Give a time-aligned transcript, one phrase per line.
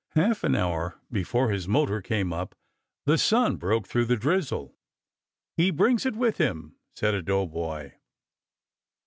[0.15, 2.55] Half an hour before his motor came up
[3.05, 4.73] the sun broke through the drizzle.
[5.55, 7.91] "He brings it with him," said a doughboy.